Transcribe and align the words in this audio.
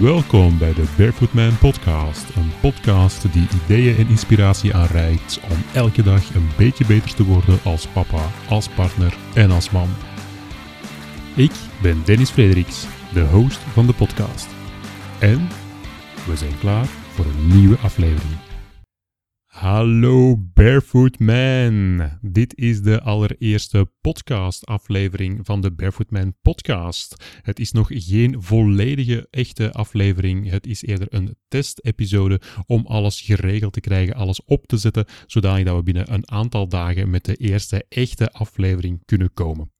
Welkom 0.00 0.58
bij 0.58 0.74
de 0.74 0.84
Barefoot 0.96 1.32
Man 1.32 1.58
Podcast. 1.58 2.36
Een 2.36 2.52
podcast 2.60 3.32
die 3.32 3.48
ideeën 3.64 3.96
en 3.96 4.08
inspiratie 4.08 4.74
aanreikt 4.74 5.40
om 5.50 5.56
elke 5.74 6.02
dag 6.02 6.34
een 6.34 6.48
beetje 6.56 6.86
beter 6.86 7.14
te 7.14 7.24
worden 7.24 7.58
als 7.64 7.86
papa, 7.86 8.30
als 8.48 8.68
partner 8.68 9.16
en 9.34 9.50
als 9.50 9.70
man. 9.70 9.88
Ik 11.36 11.52
ben 11.82 12.02
Dennis 12.04 12.30
Frederiks, 12.30 12.86
de 13.12 13.20
host 13.20 13.58
van 13.58 13.86
de 13.86 13.92
podcast. 13.92 14.48
En 15.18 15.48
we 16.26 16.36
zijn 16.36 16.58
klaar 16.58 16.86
voor 16.86 17.24
een 17.24 17.46
nieuwe 17.46 17.76
aflevering. 17.78 18.49
Hallo 19.60 20.36
Barefoot 20.54 21.18
Man. 21.18 22.02
Dit 22.20 22.56
is 22.56 22.82
de 22.82 23.00
allereerste 23.00 23.90
podcast-aflevering 24.00 25.46
van 25.46 25.60
de 25.60 25.72
Barefoot 25.72 26.10
Man 26.10 26.34
podcast. 26.42 27.24
Het 27.42 27.60
is 27.60 27.72
nog 27.72 27.88
geen 27.90 28.42
volledige 28.42 29.26
echte 29.30 29.72
aflevering. 29.72 30.50
Het 30.50 30.66
is 30.66 30.82
eerder 30.82 31.06
een 31.10 31.36
testepisode 31.48 32.40
om 32.66 32.86
alles 32.86 33.20
geregeld 33.20 33.72
te 33.72 33.80
krijgen, 33.80 34.14
alles 34.14 34.44
op 34.44 34.66
te 34.66 34.76
zetten, 34.76 35.06
zodat 35.26 35.62
we 35.62 35.82
binnen 35.82 36.12
een 36.12 36.30
aantal 36.30 36.68
dagen 36.68 37.10
met 37.10 37.24
de 37.24 37.34
eerste 37.34 37.84
echte 37.88 38.32
aflevering 38.32 39.02
kunnen 39.04 39.32
komen. 39.32 39.70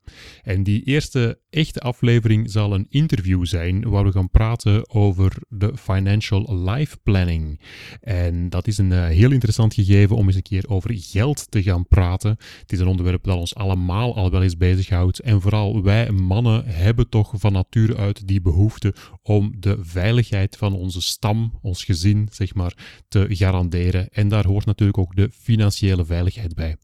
En 0.43 0.63
die 0.63 0.83
eerste 0.83 1.41
echte 1.51 1.81
aflevering 1.81 2.51
zal 2.51 2.75
een 2.75 2.87
interview 2.89 3.45
zijn 3.47 3.89
waar 3.89 4.05
we 4.05 4.13
gaan 4.13 4.31
praten 4.31 4.91
over 4.91 5.33
de 5.49 5.77
financial 5.77 6.65
life 6.65 6.97
planning. 7.03 7.61
En 8.01 8.49
dat 8.49 8.67
is 8.67 8.79
een 8.79 8.91
uh, 8.91 9.07
heel 9.07 9.31
interessant 9.31 9.75
gegeven 9.75 10.17
om 10.17 10.27
eens 10.27 10.37
een 10.37 10.43
keer 10.43 10.69
over 10.69 10.91
geld 10.95 11.51
te 11.51 11.63
gaan 11.63 11.87
praten. 11.87 12.37
Het 12.61 12.73
is 12.73 12.79
een 12.79 12.87
onderwerp 12.87 13.25
dat 13.25 13.37
ons 13.37 13.55
allemaal 13.55 14.17
al 14.17 14.31
wel 14.31 14.43
eens 14.43 14.57
bezighoudt. 14.57 15.19
En 15.19 15.41
vooral 15.41 15.83
wij 15.83 16.11
mannen 16.11 16.65
hebben 16.67 17.09
toch 17.09 17.33
van 17.37 17.53
nature 17.53 17.97
uit 17.97 18.27
die 18.29 18.41
behoefte 18.41 18.95
om 19.23 19.55
de 19.59 19.79
veiligheid 19.81 20.57
van 20.57 20.73
onze 20.73 21.03
stam, 21.03 21.59
ons 21.63 21.85
gezin, 21.85 22.29
zeg 22.33 22.55
maar, 22.55 23.03
te 23.09 23.27
garanderen. 23.29 24.09
En 24.11 24.29
daar 24.29 24.47
hoort 24.47 24.67
natuurlijk 24.67 24.99
ook 24.99 25.17
de 25.17 25.31
financiële 25.33 26.05
veiligheid 26.05 26.55
bij. 26.55 26.77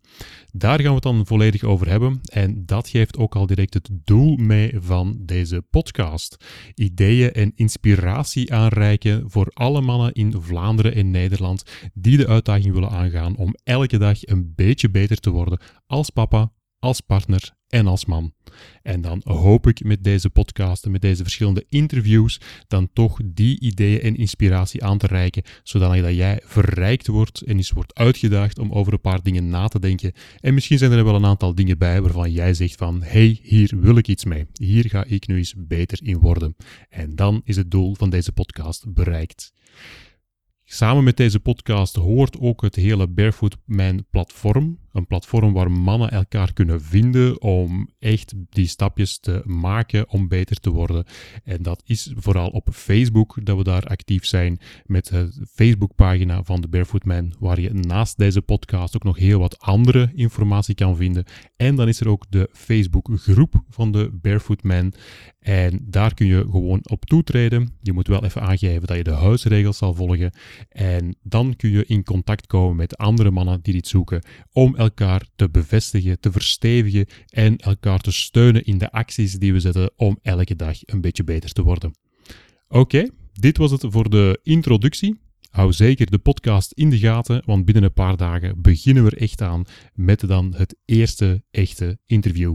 Daar 0.52 0.80
gaan 0.80 0.88
we 0.88 0.94
het 0.94 1.02
dan 1.02 1.26
volledig 1.26 1.62
over 1.62 1.88
hebben. 1.88 2.20
En 2.24 2.62
dat 2.66 2.88
geeft 2.88 3.15
ook 3.16 3.36
al 3.36 3.46
direct 3.46 3.74
het 3.74 3.88
doel 4.04 4.36
mee 4.36 4.72
van 4.76 5.18
deze 5.20 5.62
podcast. 5.70 6.36
Ideeën 6.74 7.32
en 7.32 7.52
inspiratie 7.54 8.54
aanreiken 8.54 9.30
voor 9.30 9.50
alle 9.52 9.80
mannen 9.80 10.12
in 10.12 10.34
Vlaanderen 10.40 10.94
en 10.94 11.10
Nederland 11.10 11.62
die 11.94 12.16
de 12.16 12.26
uitdaging 12.26 12.74
willen 12.74 12.90
aangaan 12.90 13.36
om 13.36 13.54
elke 13.64 13.98
dag 13.98 14.26
een 14.26 14.52
beetje 14.54 14.90
beter 14.90 15.20
te 15.20 15.30
worden 15.30 15.60
als 15.86 16.10
papa, 16.10 16.52
als 16.78 17.00
partner 17.00 17.55
en 17.68 17.86
als 17.86 18.04
man. 18.04 18.32
En 18.82 19.00
dan 19.00 19.20
hoop 19.24 19.66
ik 19.66 19.84
met 19.84 20.04
deze 20.04 20.30
podcast 20.30 20.84
en 20.84 20.90
met 20.90 21.00
deze 21.00 21.22
verschillende 21.22 21.64
interviews 21.68 22.40
dan 22.68 22.88
toch 22.92 23.20
die 23.24 23.60
ideeën 23.60 24.00
en 24.00 24.16
inspiratie 24.16 24.84
aan 24.84 24.98
te 24.98 25.06
reiken, 25.06 25.42
zodat 25.62 26.14
jij 26.14 26.40
verrijkt 26.44 27.06
wordt 27.06 27.40
en 27.40 27.56
eens 27.56 27.70
wordt 27.70 27.94
uitgedaagd 27.94 28.58
om 28.58 28.72
over 28.72 28.92
een 28.92 29.00
paar 29.00 29.22
dingen 29.22 29.48
na 29.48 29.68
te 29.68 29.80
denken. 29.80 30.12
En 30.40 30.54
misschien 30.54 30.78
zijn 30.78 30.92
er 30.92 31.04
wel 31.04 31.14
een 31.14 31.26
aantal 31.26 31.54
dingen 31.54 31.78
bij 31.78 32.02
waarvan 32.02 32.32
jij 32.32 32.54
zegt 32.54 32.76
van, 32.76 33.02
hey, 33.02 33.38
hier 33.42 33.72
wil 33.80 33.96
ik 33.96 34.08
iets 34.08 34.24
mee. 34.24 34.46
Hier 34.52 34.88
ga 34.88 35.04
ik 35.04 35.26
nu 35.26 35.36
eens 35.36 35.54
beter 35.56 35.98
in 36.02 36.18
worden. 36.18 36.56
En 36.88 37.16
dan 37.16 37.40
is 37.44 37.56
het 37.56 37.70
doel 37.70 37.94
van 37.94 38.10
deze 38.10 38.32
podcast 38.32 38.92
bereikt. 38.92 39.52
Samen 40.64 41.04
met 41.04 41.16
deze 41.16 41.40
podcast 41.40 41.96
hoort 41.96 42.38
ook 42.38 42.62
het 42.62 42.74
hele 42.74 43.08
Barefoot 43.08 43.56
Man 43.64 44.04
platform. 44.10 44.78
Een 44.96 45.06
platform 45.06 45.52
waar 45.52 45.70
mannen 45.70 46.10
elkaar 46.10 46.52
kunnen 46.52 46.82
vinden 46.82 47.40
om 47.42 47.88
echt 47.98 48.34
die 48.50 48.66
stapjes 48.66 49.18
te 49.18 49.42
maken 49.44 50.08
om 50.08 50.28
beter 50.28 50.56
te 50.56 50.70
worden. 50.70 51.04
En 51.44 51.62
dat 51.62 51.82
is 51.84 52.12
vooral 52.16 52.48
op 52.48 52.68
Facebook 52.72 53.38
dat 53.42 53.56
we 53.56 53.62
daar 53.62 53.84
actief 53.86 54.26
zijn 54.26 54.58
met 54.84 55.06
de 55.06 55.46
Facebookpagina 55.50 56.42
van 56.42 56.60
de 56.60 56.68
Barefoot 56.68 57.04
Man, 57.04 57.34
waar 57.38 57.60
je 57.60 57.72
naast 57.72 58.18
deze 58.18 58.42
podcast 58.42 58.96
ook 58.96 59.04
nog 59.04 59.16
heel 59.16 59.38
wat 59.38 59.58
andere 59.58 60.10
informatie 60.14 60.74
kan 60.74 60.96
vinden. 60.96 61.24
En 61.56 61.74
dan 61.74 61.88
is 61.88 62.00
er 62.00 62.08
ook 62.08 62.24
de 62.28 62.48
Facebookgroep 62.52 63.62
van 63.68 63.92
de 63.92 64.10
Barefoot 64.22 64.62
Man. 64.62 64.92
En 65.38 65.80
daar 65.82 66.14
kun 66.14 66.26
je 66.26 66.46
gewoon 66.50 66.80
op 66.82 67.04
toetreden. 67.04 67.74
Je 67.82 67.92
moet 67.92 68.08
wel 68.08 68.24
even 68.24 68.42
aangeven 68.42 68.86
dat 68.86 68.96
je 68.96 69.04
de 69.04 69.10
huisregels 69.10 69.76
zal 69.76 69.94
volgen. 69.94 70.32
En 70.68 71.16
dan 71.22 71.56
kun 71.56 71.70
je 71.70 71.86
in 71.86 72.04
contact 72.04 72.46
komen 72.46 72.76
met 72.76 72.96
andere 72.96 73.30
mannen 73.30 73.62
die 73.62 73.74
dit 73.74 73.88
zoeken 73.88 74.22
om 74.52 74.76
elkaar 74.76 74.85
te 75.36 75.48
bevestigen, 75.50 76.20
te 76.20 76.32
verstevigen 76.32 77.06
en 77.28 77.56
elkaar 77.56 77.98
te 77.98 78.12
steunen 78.12 78.64
in 78.64 78.78
de 78.78 78.92
acties 78.92 79.32
die 79.32 79.52
we 79.52 79.60
zetten 79.60 79.90
om 79.96 80.18
elke 80.22 80.56
dag 80.56 80.78
een 80.84 81.00
beetje 81.00 81.24
beter 81.24 81.52
te 81.52 81.62
worden. 81.62 81.94
Oké, 82.68 83.08
dit 83.32 83.56
was 83.56 83.70
het 83.70 83.84
voor 83.88 84.10
de 84.10 84.40
introductie. 84.42 85.20
Hou 85.50 85.72
zeker 85.72 86.10
de 86.10 86.18
podcast 86.18 86.72
in 86.72 86.90
de 86.90 86.98
gaten, 86.98 87.42
want 87.44 87.64
binnen 87.64 87.84
een 87.84 87.92
paar 87.92 88.16
dagen 88.16 88.62
beginnen 88.62 89.04
we 89.04 89.10
er 89.10 89.22
echt 89.22 89.42
aan 89.42 89.64
met 89.94 90.28
dan 90.28 90.54
het 90.56 90.76
eerste 90.84 91.42
echte 91.50 91.98
interview. 92.06 92.54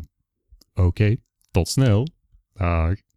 Oké, 0.73 1.15
tot 1.51 1.67
snel. 1.67 2.07
Dag. 2.53 3.10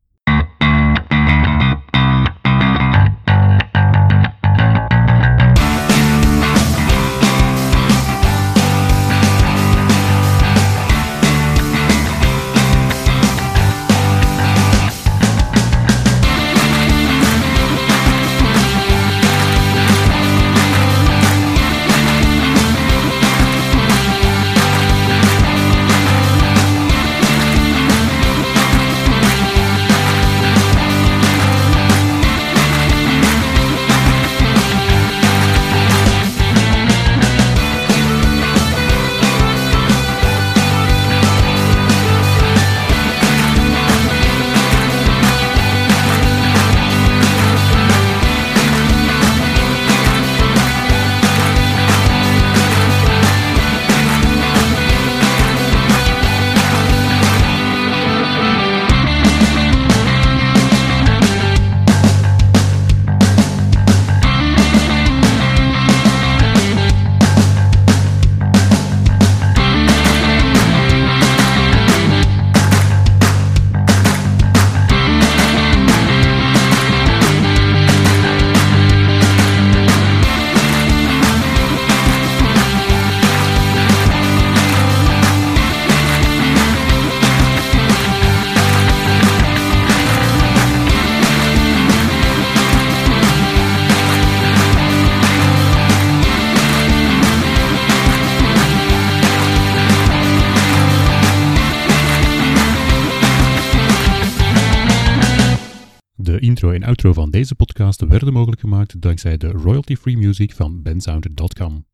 De 106.34 106.40
intro 106.40 106.70
en 106.70 106.82
outro 106.82 107.12
van 107.12 107.30
deze 107.30 107.54
podcast 107.54 108.00
werden 108.00 108.32
mogelijk 108.32 108.60
gemaakt 108.60 109.00
dankzij 109.00 109.36
de 109.36 109.48
royalty-free 109.48 110.16
music 110.16 110.52
van 110.52 110.82
bensounder.com. 110.82 111.82